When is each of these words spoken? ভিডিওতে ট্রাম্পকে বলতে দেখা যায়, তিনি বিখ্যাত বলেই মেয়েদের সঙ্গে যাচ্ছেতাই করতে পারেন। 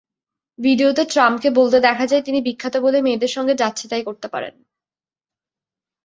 ভিডিওতে 0.59 1.03
ট্রাম্পকে 1.05 1.49
বলতে 1.49 1.77
দেখা 1.79 2.05
যায়, 2.07 2.23
তিনি 2.23 2.39
বিখ্যাত 2.41 2.75
বলেই 2.77 3.01
মেয়েদের 3.01 3.31
সঙ্গে 3.31 3.53
যাচ্ছেতাই 3.53 4.03
করতে 4.03 4.27
পারেন। 4.27 4.53